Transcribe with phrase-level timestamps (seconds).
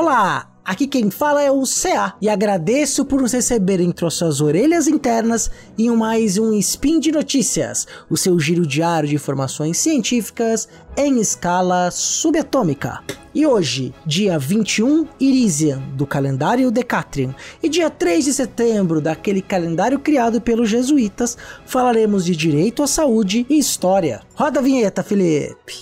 [0.00, 0.48] Olá!
[0.64, 5.50] Aqui quem fala é o CA e agradeço por nos receber entre suas orelhas internas
[5.76, 11.90] em mais um Spin de Notícias, o seu giro diário de informações científicas em escala
[11.90, 13.02] subatômica.
[13.34, 19.98] E hoje, dia 21 Irisian do calendário Decatrian e dia 3 de setembro daquele calendário
[19.98, 24.20] criado pelos jesuítas, falaremos de direito à saúde e história.
[24.36, 25.74] Roda a vinheta, Felipe!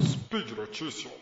[0.00, 1.18] Speed Notícias.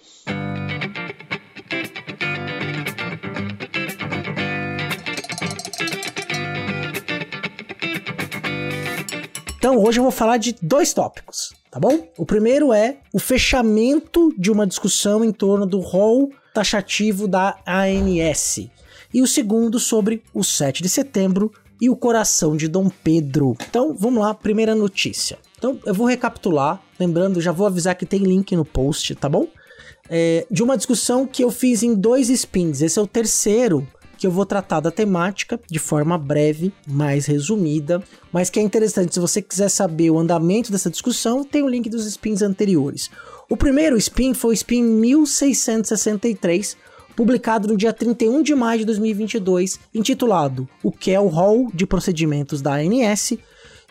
[9.67, 12.07] Então hoje eu vou falar de dois tópicos, tá bom?
[12.17, 18.69] O primeiro é o fechamento de uma discussão em torno do rol taxativo da ANS.
[19.13, 23.57] E o segundo sobre o 7 de setembro e o coração de Dom Pedro.
[23.69, 25.37] Então vamos lá, primeira notícia.
[25.59, 29.49] Então eu vou recapitular, lembrando, já vou avisar que tem link no post, tá bom?
[30.09, 32.83] É, de uma discussão que eu fiz em dois spins.
[32.83, 33.85] Esse é o terceiro
[34.19, 39.15] que eu vou tratar da temática de forma breve, mais resumida, mas que é interessante.
[39.15, 43.11] Se você quiser saber o andamento dessa discussão, tem o link dos spins anteriores.
[43.49, 46.77] O primeiro spin foi o spin 1663,
[47.15, 51.87] publicado no dia 31 de maio de 2022, intitulado O que é o rol de
[51.87, 53.39] procedimentos da ANS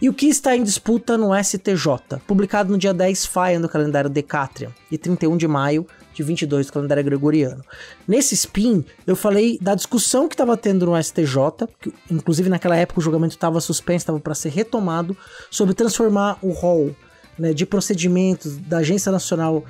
[0.02, 4.10] e o que está em disputa no STJ, publicado no dia 10 Faia no calendário
[4.10, 7.64] Decatrian e 31 de maio de 22 do calendário gregoriano.
[8.08, 13.00] Nesse spin, eu falei da discussão que estava tendo no STJ, que, inclusive naquela época
[13.00, 15.16] o julgamento estava suspenso, estava para ser retomado,
[15.52, 16.96] sobre transformar o rol
[17.38, 19.64] né, de procedimentos da Agência Nacional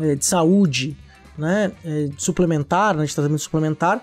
[0.00, 0.96] é, de Saúde
[1.36, 4.02] né, é, suplementar, né, de tratamento suplementar,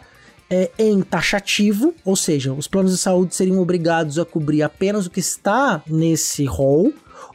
[0.49, 5.09] é, em taxativo, ou seja, os planos de saúde seriam obrigados a cobrir apenas o
[5.09, 6.93] que está nesse rol,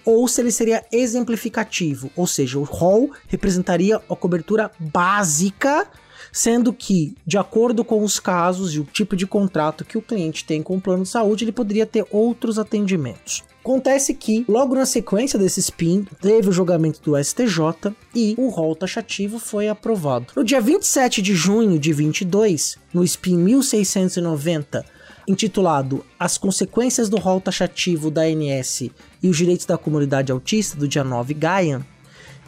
[0.08, 5.86] ou se ele seria exemplificativo, ou seja, o rol representaria a cobertura básica,
[6.32, 10.46] sendo que, de acordo com os casos e o tipo de contrato que o cliente
[10.46, 13.44] tem com o plano de saúde, ele poderia ter outros atendimentos.
[13.60, 18.74] Acontece que, logo na sequência desse spin, teve o julgamento do STJ e o rol
[18.74, 20.28] taxativo foi aprovado.
[20.34, 24.86] No dia 27 de junho de 22, no spin 1690,
[25.28, 28.82] intitulado As Consequências do Rol Taxativo da ANS
[29.22, 31.86] e os Direitos da Comunidade Autista, do dia 9 Gaia,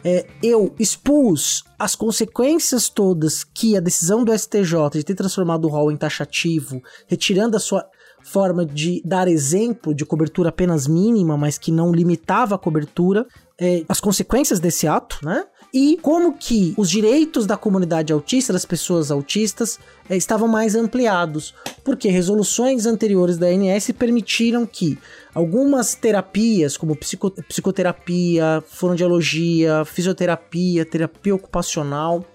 [0.03, 5.67] é, eu expus as consequências todas que a decisão do STJ de ter transformado o
[5.69, 7.87] rol em taxativo, retirando a sua
[8.23, 13.25] forma de dar exemplo de cobertura apenas mínima, mas que não limitava a cobertura,
[13.59, 15.45] é, as consequências desse ato, né?
[15.73, 21.55] E como que os direitos da comunidade autista, das pessoas autistas, é, estavam mais ampliados,
[21.81, 24.99] porque resoluções anteriores da ANS permitiram que
[25.33, 32.25] algumas terapias, como psico, psicoterapia, fonoaudiologia, fisioterapia, terapia ocupacional,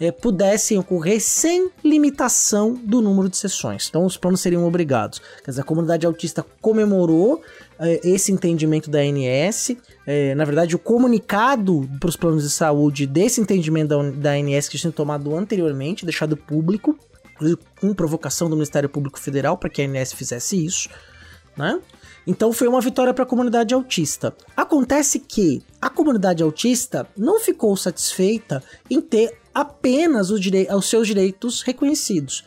[0.00, 3.86] é, pudessem ocorrer sem limitação do número de sessões.
[3.88, 5.20] Então os planos seriam obrigados.
[5.44, 7.42] Quer dizer, a comunidade autista comemorou
[7.78, 9.76] é, esse entendimento da ANS.
[10.06, 14.68] É, na verdade, o comunicado para os planos de saúde desse entendimento da, da ANS
[14.68, 16.98] que tinha tomado anteriormente, deixado público,
[17.80, 20.88] com provocação do Ministério Público Federal para que a ANS fizesse isso,
[21.56, 21.80] né?
[22.26, 24.34] Então foi uma vitória para a comunidade autista.
[24.56, 30.40] Acontece que a comunidade autista não ficou satisfeita em ter apenas os,
[30.88, 32.44] seus direitos reconhecidos.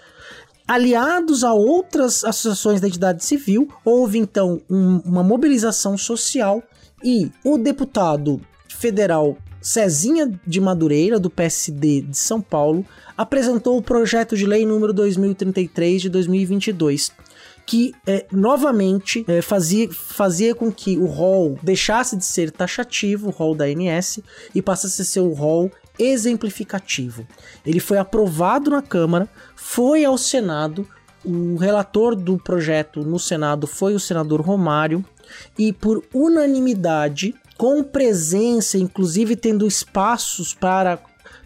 [0.68, 6.64] Aliados a outras associações da entidade civil, houve então um, uma mobilização social
[7.04, 12.86] e o deputado federal Cezinha de Madureira, do PSD de São Paulo,
[13.18, 17.12] apresentou o projeto de lei número 2033 de 2022,
[17.66, 23.32] que é, novamente é, fazia, fazia com que o rol deixasse de ser taxativo, o
[23.32, 24.20] rol da ANS,
[24.54, 27.28] e passasse a ser o rol exemplificativo.
[27.66, 30.88] Ele foi aprovado na Câmara, foi ao Senado,
[31.23, 35.03] o relator do projeto no Senado foi o senador Romário,
[35.57, 41.00] e por unanimidade, com presença, inclusive tendo espaços para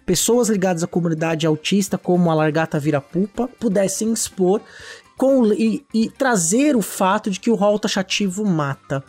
[0.06, 4.62] pessoas ligadas à comunidade autista, como a Largata Virapupa, pudessem expor
[5.16, 9.04] com, e, e trazer o fato de que o rol taxativo mata.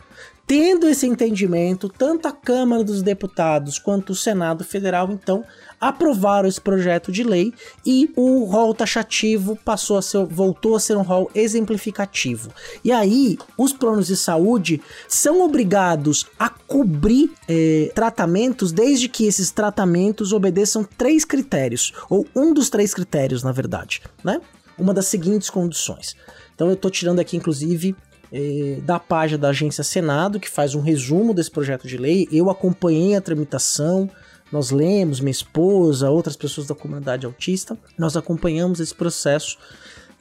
[0.51, 5.45] Tendo esse entendimento, tanto a Câmara dos Deputados quanto o Senado Federal, então,
[5.79, 7.53] aprovaram esse projeto de lei
[7.85, 12.49] e o rol taxativo passou a ser, voltou a ser um rol exemplificativo.
[12.83, 19.51] E aí, os planos de saúde são obrigados a cobrir é, tratamentos desde que esses
[19.51, 24.41] tratamentos obedeçam três critérios, ou um dos três critérios, na verdade, né?
[24.77, 26.17] Uma das seguintes condições.
[26.53, 27.95] Então eu estou tirando aqui, inclusive,
[28.31, 32.27] é, da página da Agência Senado, que faz um resumo desse projeto de lei.
[32.31, 34.09] Eu acompanhei a tramitação,
[34.51, 39.57] nós lemos, minha esposa, outras pessoas da comunidade autista, nós acompanhamos esse processo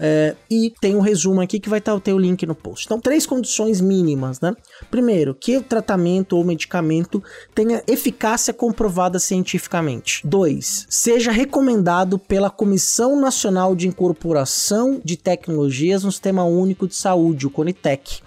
[0.03, 2.87] é, e tem um resumo aqui que vai estar ter o link no post.
[2.87, 4.55] Então, três condições mínimas, né?
[4.91, 7.23] Primeiro, que o tratamento ou medicamento
[7.55, 10.27] tenha eficácia comprovada cientificamente.
[10.27, 17.47] Dois, seja recomendado pela Comissão Nacional de Incorporação de Tecnologias no Sistema Único de Saúde,
[17.47, 18.23] o CONITEC.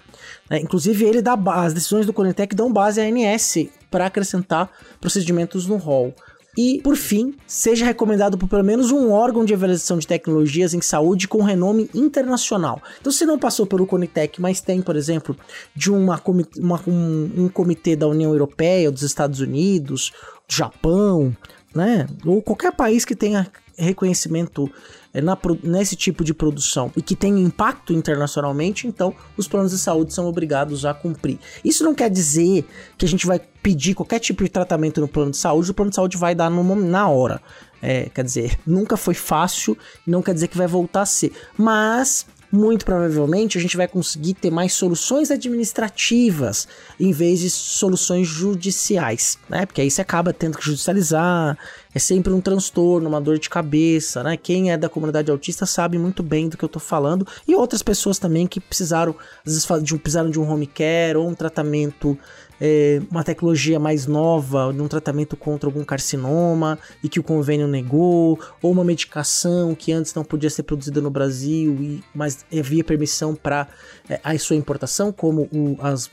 [0.50, 4.70] É, inclusive, ele dá as decisões do Conitec dão base à ANS para acrescentar
[5.02, 6.14] procedimentos no rol.
[6.58, 10.82] E, por fim, seja recomendado por pelo menos um órgão de avaliação de tecnologias em
[10.82, 12.82] saúde com renome internacional.
[13.02, 15.36] Então, se não passou pelo Conitec, mas tem, por exemplo,
[15.76, 16.22] de uma,
[16.58, 20.12] uma um, um comitê da União Europeia, dos Estados Unidos,
[20.48, 21.36] do Japão,
[21.74, 22.08] né?
[22.26, 23.48] Ou qualquer país que tenha
[23.78, 24.70] reconhecimento
[25.14, 29.80] é, na, nesse tipo de produção e que tem impacto internacionalmente, então os planos de
[29.80, 31.40] saúde são obrigados a cumprir.
[31.64, 32.66] Isso não quer dizer
[32.98, 35.90] que a gente vai pedir qualquer tipo de tratamento no plano de saúde, o plano
[35.90, 37.42] de saúde vai dar no, na hora.
[37.82, 39.78] É, quer dizer, nunca foi fácil,
[40.08, 41.34] não quer dizer que vai voltar a ser.
[41.58, 46.68] Mas muito provavelmente a gente vai conseguir ter mais soluções administrativas
[47.00, 49.66] em vez de soluções judiciais, né?
[49.66, 51.58] Porque aí você acaba tendo que judicializar,
[51.94, 54.38] é sempre um transtorno, uma dor de cabeça, né?
[54.38, 57.84] Quem é da comunidade autista sabe muito bem do que eu tô falando e outras
[57.84, 62.18] pessoas também que precisaram, às vezes precisaram de um home care ou um tratamento
[62.66, 67.68] é, uma tecnologia mais nova, de um tratamento contra algum carcinoma e que o convênio
[67.68, 72.84] negou, ou uma medicação que antes não podia ser produzida no Brasil, e, mas havia
[72.84, 73.68] permissão para
[74.10, 76.10] é, a sua importação, como o, as,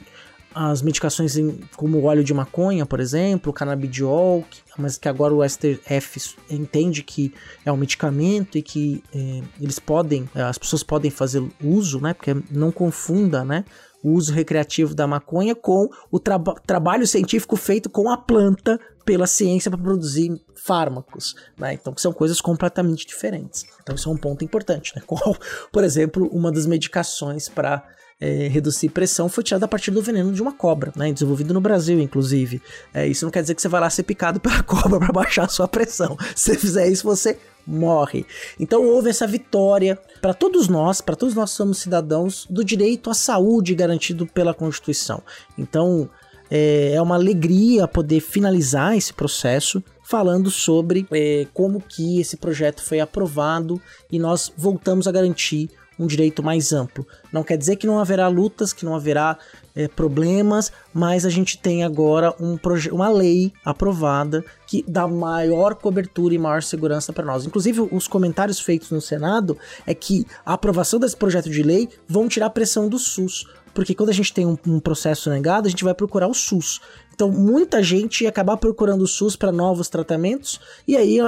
[0.54, 5.08] as medicações em, como o óleo de maconha, por exemplo, o canabidiol, que, mas que
[5.08, 7.32] agora o STF entende que
[7.64, 12.14] é um medicamento e que é, eles podem, as pessoas podem fazer uso, né?
[12.14, 13.64] Porque não confunda, né?
[14.02, 19.26] o uso recreativo da maconha com o tra trabalho científico feito com a planta pela
[19.26, 21.74] ciência para produzir fármacos, né?
[21.74, 23.66] Então são coisas completamente diferentes.
[23.82, 25.02] Então isso é um ponto importante, né?
[25.06, 25.36] Qual,
[25.72, 27.86] por exemplo, uma das medicações para
[28.20, 31.10] é, reduzir pressão foi tirada a partir do veneno de uma cobra, né?
[31.12, 32.60] Desenvolvido no Brasil, inclusive.
[32.92, 35.44] É, isso não quer dizer que você vai lá ser picado pela cobra para baixar
[35.44, 36.16] a sua pressão.
[36.34, 38.26] Se você fizer isso, você morre.
[38.58, 43.14] Então houve essa vitória para todos nós, para todos nós somos cidadãos do direito à
[43.14, 45.22] saúde garantido pela Constituição.
[45.56, 46.08] Então
[46.50, 52.82] é, é uma alegria poder finalizar esse processo falando sobre é, como que esse projeto
[52.82, 53.80] foi aprovado
[54.10, 57.06] e nós voltamos a garantir um direito mais amplo.
[57.30, 59.36] Não quer dizer que não haverá lutas, que não haverá
[59.76, 62.58] é, problemas, mas a gente tem agora um
[62.90, 67.44] uma lei aprovada que dá maior cobertura e maior segurança para nós.
[67.44, 72.28] Inclusive, os comentários feitos no Senado é que a aprovação desse projeto de lei vão
[72.28, 73.46] tirar a pressão do SUS.
[73.74, 76.80] Porque quando a gente tem um, um processo negado, a gente vai procurar o SUS.
[77.20, 80.58] Então, muita gente ia acabar procurando o SUS para novos tratamentos,
[80.88, 81.18] e aí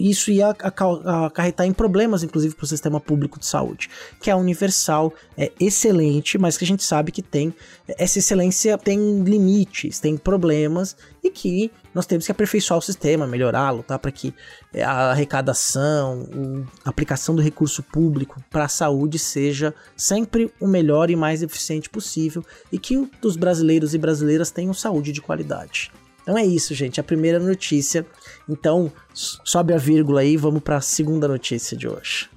[0.00, 5.12] isso ia acarretar em problemas, inclusive, para o sistema público de saúde, que é universal,
[5.36, 7.52] é excelente, mas que a gente sabe que tem
[7.86, 13.82] essa excelência tem limites, tem problemas e que nós temos que aperfeiçoar o sistema, melhorá-lo,
[13.82, 13.98] tá?
[13.98, 14.34] Para que
[14.72, 21.10] é, a arrecadação, a aplicação do recurso público para a saúde seja sempre o melhor
[21.10, 25.92] e mais eficiente possível e que os brasileiros e brasileiras tenham saúde de qualidade.
[26.22, 27.00] Então é isso, gente.
[27.00, 28.06] A primeira notícia.
[28.48, 32.28] Então, sobe a vírgula aí, vamos para a segunda notícia de hoje.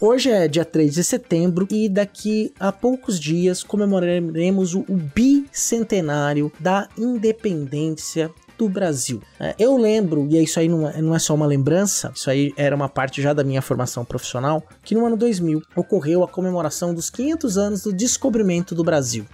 [0.00, 6.88] Hoje é dia 3 de setembro e daqui a poucos dias comemoraremos o bicentenário da
[6.96, 9.20] independência do Brasil.
[9.40, 12.54] É, eu lembro, e isso aí não é, não é só uma lembrança, isso aí
[12.56, 16.94] era uma parte já da minha formação profissional, que no ano 2000 ocorreu a comemoração
[16.94, 19.26] dos 500 anos do descobrimento do Brasil.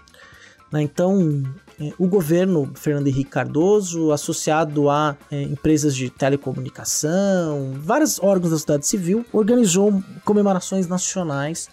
[0.73, 0.80] Né?
[0.80, 1.42] Então,
[1.81, 8.57] é, o governo Fernando Henrique Cardoso, associado a é, empresas de telecomunicação, vários órgãos da
[8.57, 11.69] sociedade civil, organizou comemorações nacionais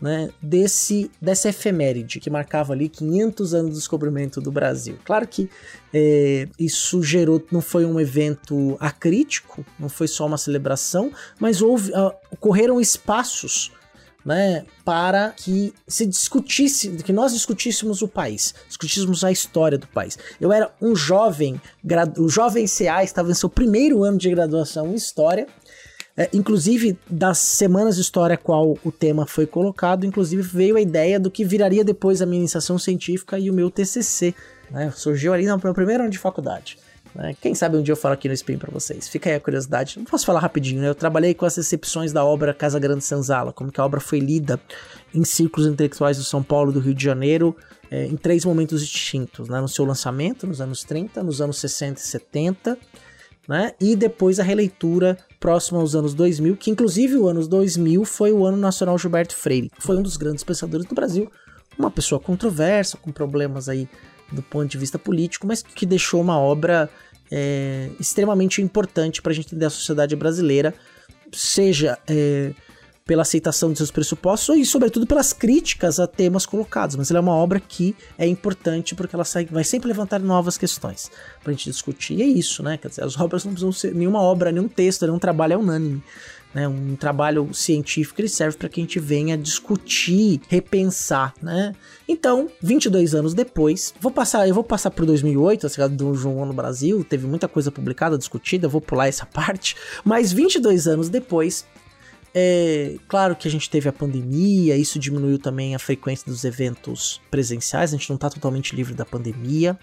[0.00, 4.98] né, desse, dessa efeméride que marcava ali 500 anos do descobrimento do Brasil.
[5.04, 5.48] Claro que
[5.92, 11.90] é, isso gerou, não foi um evento acrítico, não foi só uma celebração, mas houve,
[11.92, 13.72] uh, ocorreram espaços
[14.26, 20.18] né, para que se discutisse, que nós discutíssemos o país, discutíssemos a história do país.
[20.40, 21.60] Eu era um jovem,
[22.18, 25.46] o jovem CA estava em seu primeiro ano de graduação em História,
[26.16, 31.20] é, inclusive, das semanas de história qual o tema foi colocado, inclusive veio a ideia
[31.20, 34.34] do que viraria depois a minha iniciação científica e o meu TCC.
[34.70, 34.90] Né?
[34.96, 36.78] Surgiu ali no meu primeiro ano de faculdade.
[37.16, 37.34] Né?
[37.40, 39.08] Quem sabe um dia eu falo aqui no Spin para vocês.
[39.08, 39.98] Fica aí a curiosidade.
[39.98, 40.88] Não posso falar rapidinho, né?
[40.88, 44.18] Eu trabalhei com as recepções da obra Casa Grande Senzala, como que a obra foi
[44.18, 44.60] lida
[45.14, 47.56] em círculos intelectuais do São Paulo do Rio de Janeiro,
[47.90, 49.60] é, em três momentos distintos, né?
[49.60, 52.78] No seu lançamento, nos anos 30, nos anos 60 e 70,
[53.48, 53.72] né?
[53.80, 58.44] E depois a releitura próxima aos anos 2000, que inclusive o ano 2000 foi o
[58.44, 59.70] ano nacional Gilberto Freire.
[59.78, 61.30] Foi um dos grandes pensadores do Brasil,
[61.78, 63.88] uma pessoa controversa, com problemas aí
[64.32, 66.90] do ponto de vista político, mas que deixou uma obra
[67.30, 70.74] é, extremamente importante para a gente entender a sociedade brasileira,
[71.32, 72.52] seja é,
[73.06, 76.96] pela aceitação de seus pressupostos e, sobretudo, pelas críticas a temas colocados.
[76.96, 81.10] Mas ela é uma obra que é importante porque ela vai sempre levantar novas questões
[81.42, 82.18] para a gente discutir.
[82.18, 82.76] E é isso, né?
[82.76, 86.02] Quer dizer, as obras não precisam ser nenhuma obra, nenhum texto, nenhum trabalho é unânime.
[86.56, 91.74] Né, um trabalho científico ele serve para que a gente venha discutir, repensar, né?
[92.08, 96.46] Então, 22 anos depois, vou passar, eu vou passar por 2008, a chegada do João
[96.46, 101.66] no Brasil, teve muita coisa publicada, discutida, vou pular essa parte, mas 22 anos depois,
[102.34, 107.20] é, claro que a gente teve a pandemia, isso diminuiu também a frequência dos eventos
[107.30, 109.78] presenciais, a gente não está totalmente livre da pandemia,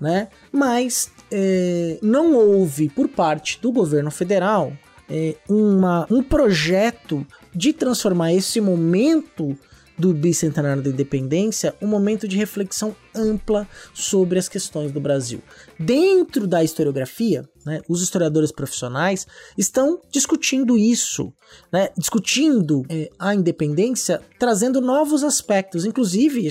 [0.00, 0.28] né?
[0.50, 4.72] Mas é, não houve por parte do governo federal
[5.10, 9.58] é, uma, um projeto de transformar esse momento
[10.00, 15.42] do bicentenário da independência um momento de reflexão ampla sobre as questões do Brasil.
[15.78, 19.26] Dentro da historiografia, né, os historiadores profissionais
[19.58, 21.30] estão discutindo isso,
[21.70, 25.84] né, discutindo é, a independência, trazendo novos aspectos.
[25.84, 26.48] Inclusive,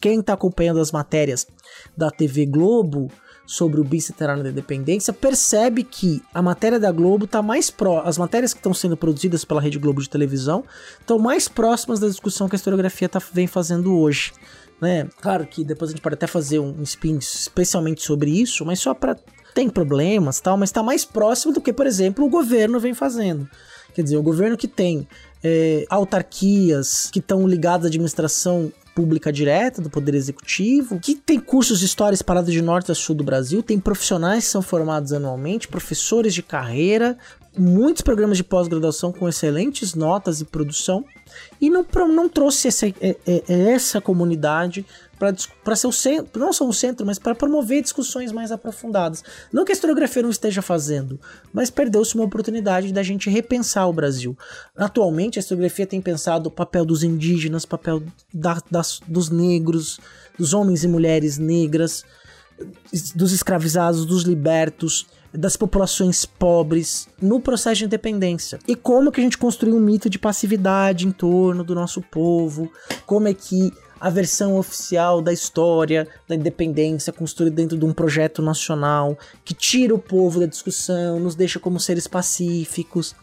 [0.00, 1.46] quem está acompanhando as matérias
[1.96, 3.12] da TV Globo
[3.48, 8.18] sobre o bicentenário da independência, percebe que a matéria da Globo está mais pró, as
[8.18, 10.62] matérias que estão sendo produzidas pela Rede Globo de televisão
[11.00, 14.34] estão mais próximas da discussão que a historiografia tá, vem fazendo hoje.
[14.78, 15.08] Né?
[15.22, 18.92] Claro que depois a gente pode até fazer um spin especialmente sobre isso, mas só
[18.92, 19.16] para
[19.54, 23.48] tem problemas tal, mas está mais próximo do que, por exemplo, o governo vem fazendo.
[23.94, 25.08] Quer dizer, o governo que tem
[25.42, 31.78] é, autarquias que estão ligadas à administração pública direta do Poder Executivo, que tem cursos
[31.78, 35.68] de história espalhados de norte a sul do Brasil, tem profissionais que são formados anualmente,
[35.68, 37.16] professores de carreira,
[37.56, 41.04] muitos programas de pós-graduação com excelentes notas e produção,
[41.60, 44.84] e não, não trouxe essa, é, é, é essa comunidade
[45.18, 49.24] para ser o centro, não só o centro, mas para promover discussões mais aprofundadas.
[49.52, 51.20] Não que a historiografia não esteja fazendo,
[51.52, 54.36] mas perdeu-se uma oportunidade da gente repensar o Brasil.
[54.76, 59.98] Atualmente, a historiografia tem pensado o papel dos indígenas, o papel da, das, dos negros,
[60.38, 62.04] dos homens e mulheres negras,
[63.14, 68.58] dos escravizados, dos libertos, das populações pobres no processo de independência.
[68.66, 72.70] E como que a gente construiu um mito de passividade em torno do nosso povo,
[73.06, 78.42] como é que a versão oficial da história da independência construída dentro de um projeto
[78.42, 83.14] nacional que tira o povo da discussão, nos deixa como seres pacíficos,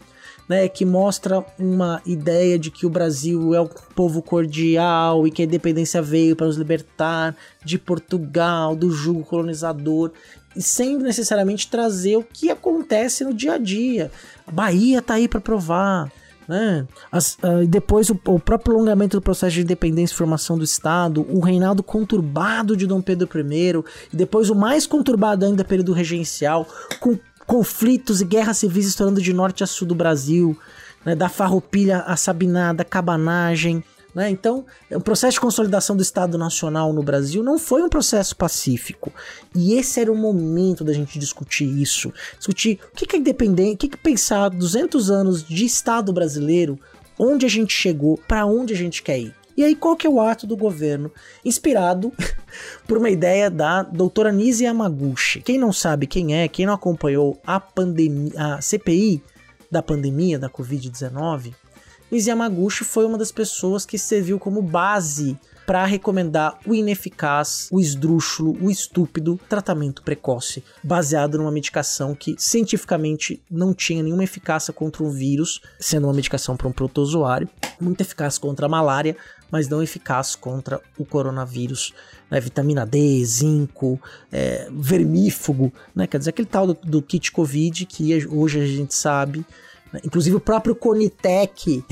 [0.48, 5.42] né, que mostra uma ideia de que o Brasil é um povo cordial e que
[5.42, 10.12] a independência veio para nos libertar de Portugal, do jugo colonizador,
[10.54, 14.10] e sem necessariamente trazer o que acontece no dia a dia.
[14.46, 16.10] A Bahia tá aí para provar
[16.48, 16.86] né?
[17.10, 21.26] As, uh, depois o, o, próprio prolongamento do processo de independência e formação do Estado,
[21.28, 26.66] o reinado conturbado de Dom Pedro I, e depois o mais conturbado ainda período regencial,
[27.00, 30.58] com conflitos e guerras civis estourando de norte a sul do Brasil,
[31.04, 31.14] né?
[31.14, 33.82] da farroupilha a sabinada, cabanagem,
[34.16, 34.30] né?
[34.30, 39.12] Então, o processo de consolidação do Estado Nacional no Brasil não foi um processo pacífico.
[39.54, 42.10] E esse era o momento da gente discutir isso.
[42.38, 46.80] Discutir o que é independente, o que é pensar 200 anos de Estado brasileiro,
[47.18, 49.34] onde a gente chegou, para onde a gente quer ir.
[49.54, 51.12] E aí, qual que é o ato do governo?
[51.44, 52.10] Inspirado
[52.88, 55.42] por uma ideia da doutora Nise Yamaguchi.
[55.42, 59.22] Quem não sabe quem é, quem não acompanhou a pandemia, a CPI
[59.70, 61.52] da pandemia da Covid-19,
[62.10, 65.36] Liz Yamaguchi foi uma das pessoas que serviu como base
[65.66, 73.42] para recomendar o ineficaz, o esdrúxulo, o estúpido tratamento precoce, baseado numa medicação que cientificamente
[73.50, 77.48] não tinha nenhuma eficácia contra o vírus, sendo uma medicação para um protozoário,
[77.80, 79.16] muito eficaz contra a malária,
[79.50, 81.92] mas não eficaz contra o coronavírus.
[82.30, 82.38] Né?
[82.38, 86.06] Vitamina D, zinco, é, vermífugo, né?
[86.06, 89.44] quer dizer, aquele tal do, do kit Covid que hoje a gente sabe
[90.04, 91.84] Inclusive o próprio Conitec,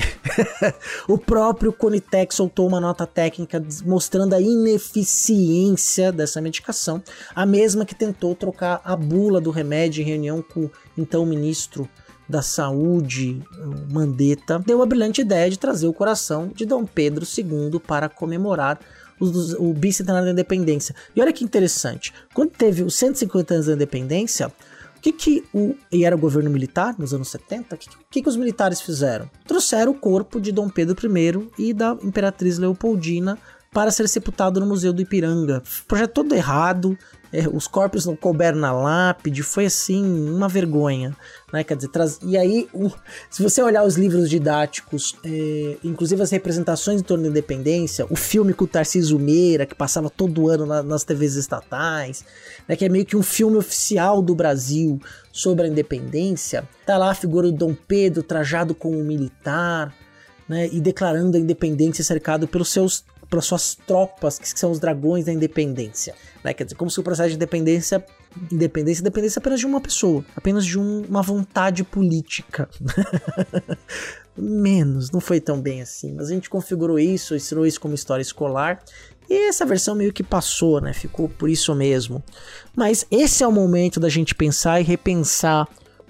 [1.07, 7.01] o próprio Conitec soltou uma nota técnica mostrando a ineficiência dessa medicação,
[7.33, 11.87] a mesma que tentou trocar a bula do remédio em reunião com então o ministro
[12.27, 13.41] da Saúde,
[13.91, 18.79] Mandetta, deu a brilhante ideia de trazer o coração de Dom Pedro II para comemorar
[19.19, 20.95] o, o bicentenário da independência.
[21.15, 24.51] E olha que interessante, quando teve os 150 anos da independência,
[25.05, 25.75] que que o...
[25.91, 29.29] e era o governo militar nos anos 70, o que, que, que os militares fizeram?
[29.47, 33.37] Trouxeram o corpo de Dom Pedro I e da Imperatriz Leopoldina
[33.75, 35.61] para ser sepultado no Museu do Ipiranga.
[35.85, 36.97] Projeto todo errado,
[37.33, 41.13] é, os corpos não couberam na lápide, foi assim, uma vergonha.
[41.51, 41.61] Né?
[41.61, 42.17] Quer dizer, traz...
[42.23, 42.69] e aí,
[43.29, 45.75] se você olhar os livros didáticos, é...
[45.83, 50.09] inclusive as representações em torno da independência, o filme com o Tarcísio Meira, que passava
[50.09, 52.23] todo ano na, nas TVs estatais,
[52.69, 52.77] né?
[52.77, 55.01] que é meio que um filme oficial do Brasil
[55.33, 59.93] sobre a independência, tá lá a figura do Dom Pedro trajado como um militar,
[60.47, 63.03] né, e declarando a independência cercado pelos seus
[63.35, 66.15] para suas tropas, que são os dragões da independência.
[66.41, 66.53] Né?
[66.53, 68.03] Quer dizer, como se o processo de independência
[68.51, 72.69] independência dependesse apenas de uma pessoa, apenas de um, uma vontade política.
[74.37, 76.13] Menos, não foi tão bem assim.
[76.13, 78.83] Mas a gente configurou isso, ensinou isso como história escolar.
[79.29, 80.93] E essa versão meio que passou, né?
[80.93, 82.23] Ficou por isso mesmo.
[82.75, 85.67] Mas esse é o momento da gente pensar e repensar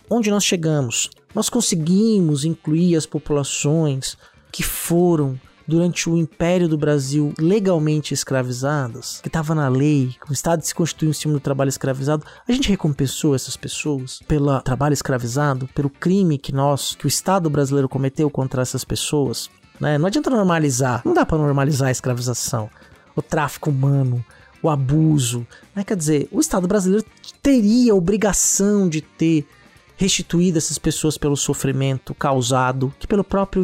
[0.10, 1.10] onde nós chegamos.
[1.34, 4.18] Nós conseguimos incluir as populações
[4.52, 10.34] que foram durante o Império do Brasil legalmente escravizadas, que estava na lei, que o
[10.34, 14.94] Estado se constituiu em cima do trabalho escravizado, a gente recompensou essas pessoas pelo trabalho
[14.94, 19.50] escravizado, pelo crime que nós, que o Estado brasileiro cometeu contra essas pessoas.
[19.80, 19.98] Né?
[19.98, 22.70] Não adianta normalizar, não dá para normalizar a escravização,
[23.16, 24.24] o tráfico humano,
[24.62, 25.46] o abuso.
[25.76, 25.84] Né?
[25.84, 27.06] Quer dizer, o Estado brasileiro
[27.42, 29.48] teria a obrigação de ter
[29.98, 33.64] restituído essas pessoas pelo sofrimento causado, que pelo próprio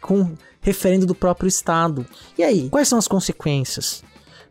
[0.00, 2.06] com referendo do próprio Estado.
[2.38, 4.04] E aí, quais são as consequências?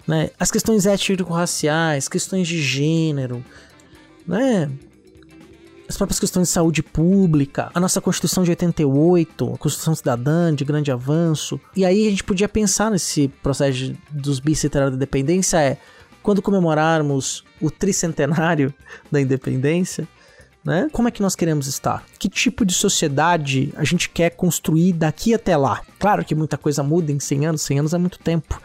[0.07, 0.29] Né?
[0.39, 3.43] As questões étnico-raciais, questões de gênero,
[4.27, 4.69] né?
[5.87, 10.63] as próprias questões de saúde pública, a nossa Constituição de 88, a Constituição Cidadã de
[10.63, 11.59] grande avanço.
[11.75, 15.77] E aí a gente podia pensar nesse processo dos bicentenários da independência é
[16.23, 18.73] quando comemorarmos o tricentenário
[19.11, 20.07] da independência,
[20.63, 20.87] né?
[20.91, 22.03] Como é que nós queremos estar?
[22.19, 25.81] Que tipo de sociedade a gente quer construir daqui até lá?
[25.99, 28.61] Claro que muita coisa muda em 100 anos, 100 anos é muito tempo.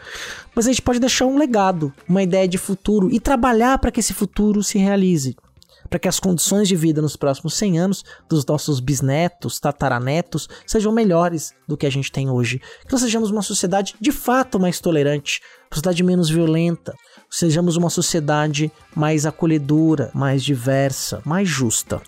[0.55, 3.99] Mas a gente pode deixar um legado, uma ideia de futuro e trabalhar para que
[3.99, 5.35] esse futuro se realize
[5.89, 10.91] para que as condições de vida nos próximos 100 anos dos nossos bisnetos, tataranetos, sejam
[10.91, 12.59] melhores do que a gente tem hoje.
[12.85, 16.93] Que nós sejamos uma sociedade de fato mais tolerante, uma sociedade menos violenta,
[17.29, 22.01] sejamos uma sociedade mais acolhedora, mais diversa, mais justa.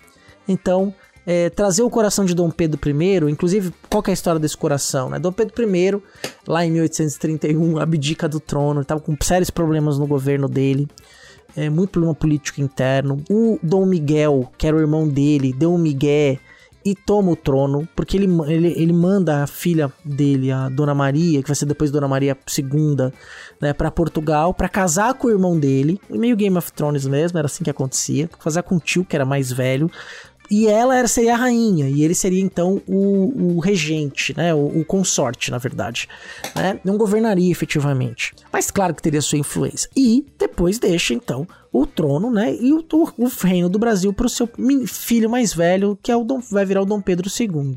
[0.48, 0.94] Então,
[1.26, 5.10] é, trazer o coração de Dom Pedro I, inclusive, qual é a história desse coração?
[5.10, 5.18] Né?
[5.18, 6.02] Dom Pedro I,
[6.46, 10.88] lá em 1831, abdica do trono, estava com sérios problemas no governo dele
[11.56, 13.22] é, muito problema político interno.
[13.30, 16.38] O Dom Miguel, que era o irmão dele, deu um migué
[16.84, 21.42] e toma o trono, porque ele, ele, ele manda a filha dele, a Dona Maria,
[21.42, 23.12] que vai ser depois Dona Maria II,
[23.60, 27.46] né, para Portugal, para casar com o irmão dele, meio Game of Thrones mesmo, era
[27.46, 29.90] assim que acontecia, casar com o tio, que era mais velho,
[30.50, 34.52] e ela era, seria a rainha, e ele seria então o, o regente, né?
[34.52, 36.08] O, o, consorte, na verdade.
[36.56, 36.80] Né?
[36.84, 38.34] Não governaria efetivamente.
[38.52, 39.88] Mas claro que teria sua influência.
[39.96, 42.52] E depois deixa então o trono, né?
[42.54, 42.84] E o,
[43.16, 44.48] o reino do Brasil para o seu
[44.88, 47.76] filho mais velho, que é o Dom, vai virar o Dom Pedro II.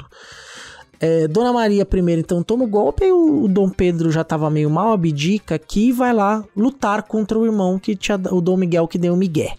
[0.99, 4.69] É, Dona Maria I então toma o golpe e o, Dom Pedro já estava meio
[4.69, 8.87] mal abdica aqui e vai lá lutar contra o irmão que tinha o Dom Miguel
[8.87, 9.51] que deu o Miguel.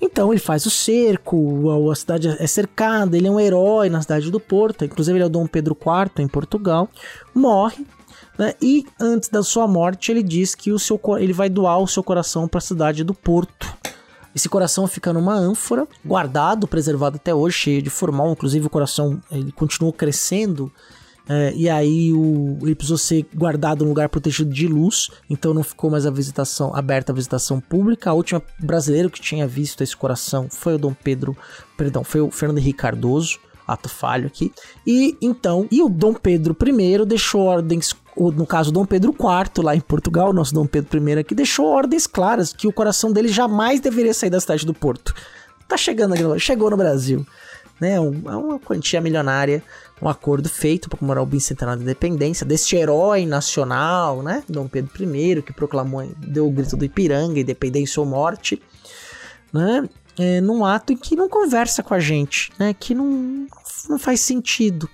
[0.00, 4.30] Então ele faz o cerco, a cidade é cercada, ele é um herói na cidade
[4.30, 6.88] do Porto, inclusive ele é o Dom Pedro IV em Portugal,
[7.34, 7.84] morre,
[8.38, 8.54] né?
[8.62, 12.02] E antes da sua morte ele diz que o seu, ele vai doar o seu
[12.02, 13.76] coração para a cidade do Porto.
[14.34, 19.20] Esse coração fica numa ânfora, guardado, preservado até hoje, cheio de formal, inclusive o coração
[19.32, 20.70] ele continuou crescendo
[21.28, 25.62] é, e aí o, ele precisou ser guardado num lugar protegido de luz, então não
[25.62, 28.10] ficou mais a visitação aberta a visitação pública.
[28.10, 31.36] A última brasileiro que tinha visto esse coração foi o Dom Pedro,
[31.76, 34.50] perdão, foi o Fernando Henrique Cardoso, ato falho aqui.
[34.86, 39.76] E então, e o Dom Pedro I deixou ordens, no caso Dom Pedro IV lá
[39.76, 43.80] em Portugal, nosso Dom Pedro I aqui deixou ordens claras que o coração dele jamais
[43.80, 45.14] deveria sair da cidade do Porto.
[45.68, 47.26] Tá chegando aqui, chegou no Brasil,
[47.80, 47.98] né?
[48.00, 49.62] uma quantia milionária
[50.00, 54.44] um acordo feito para comemorar o bicentenário da independência deste herói nacional, né?
[54.48, 58.62] Dom Pedro I, que proclamou, deu o grito do Ipiranga, independência ou morte,
[59.52, 59.88] né?
[60.16, 62.74] É, num ato em que não conversa com a gente, né?
[62.74, 63.46] Que não,
[63.88, 64.88] não faz sentido.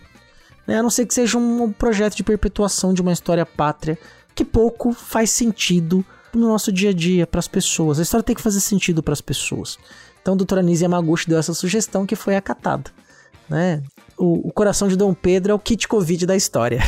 [0.66, 0.78] Né?
[0.78, 3.98] A não ser que seja um projeto de perpetuação de uma história pátria
[4.34, 7.98] que pouco faz sentido no nosso dia a dia para as pessoas.
[7.98, 9.78] A história tem que fazer sentido para as pessoas.
[10.24, 12.90] Então, a doutora Nise Yamaguchi deu essa sugestão que foi acatada.
[13.46, 13.82] Né?
[14.16, 16.80] o, o, coração de Dom Pedro é o kit Covid da história.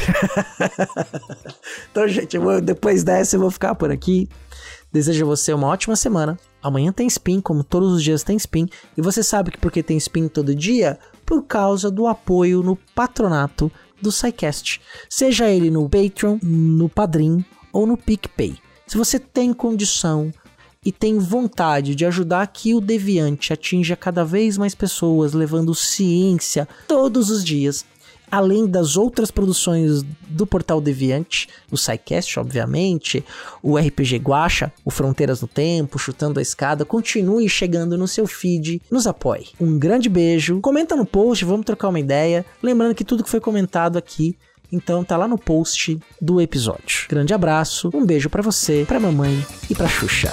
[1.93, 4.27] então, gente, vou, depois dessa eu vou ficar por aqui.
[4.91, 6.39] Desejo a você uma ótima semana.
[6.63, 8.67] Amanhã tem spin, como todos os dias tem spin.
[8.97, 10.99] E você sabe que porque tem spin todo dia?
[11.27, 13.71] Por causa do apoio no patronato
[14.01, 14.81] do SciCast.
[15.11, 18.57] Seja ele no Patreon, no Padrim ou no PicPay.
[18.87, 20.33] Se você tem condição
[20.87, 26.69] e tem vontade de ajudar que o Deviante atinja cada vez mais pessoas, levando ciência
[26.87, 27.85] todos os dias,
[28.31, 33.25] além das outras produções do Portal Deviante, o SciCast, obviamente,
[33.61, 38.81] o RPG Guacha, o Fronteiras no Tempo, Chutando a Escada, continue chegando no seu feed,
[38.89, 39.49] nos apoie.
[39.61, 43.41] Um grande beijo, comenta no post, vamos trocar uma ideia, lembrando que tudo que foi
[43.41, 44.37] comentado aqui
[44.71, 47.07] então tá lá no post do episódio.
[47.09, 50.33] Grande abraço, um beijo para você, para mamãe e para Xuxa.